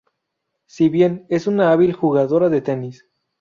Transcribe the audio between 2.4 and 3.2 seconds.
de tenis.